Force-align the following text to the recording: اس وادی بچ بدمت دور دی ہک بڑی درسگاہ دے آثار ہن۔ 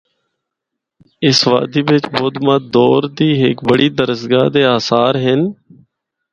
اس 1.27 1.39
وادی 1.49 1.81
بچ 1.87 2.03
بدمت 2.15 2.61
دور 2.73 3.01
دی 3.17 3.29
ہک 3.41 3.57
بڑی 3.67 3.87
درسگاہ 3.97 4.47
دے 4.53 4.61
آثار 4.77 5.13
ہن۔ 5.25 5.41